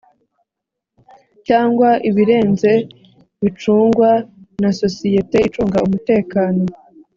[1.47, 2.71] cyangwa ibirenze
[3.41, 4.09] bicungwa
[4.61, 6.63] na sosiyete icunga umutekano